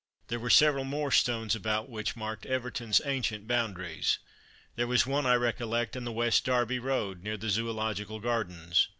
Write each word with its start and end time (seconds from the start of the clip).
There 0.29 0.39
were 0.39 0.49
several 0.49 0.83
more 0.83 1.11
stones 1.11 1.53
about 1.55 1.87
which 1.87 2.15
marked 2.15 2.47
Everton's 2.47 3.01
ancient 3.05 3.47
boundaries. 3.47 4.17
There 4.75 4.87
was 4.87 5.05
one, 5.05 5.27
I 5.27 5.35
recollect, 5.35 5.95
in 5.95 6.05
the 6.05 6.11
West 6.11 6.43
Derby 6.43 6.79
road, 6.79 7.21
near 7.21 7.37
the 7.37 7.51
Zoological 7.51 8.19
Gardens. 8.19 8.87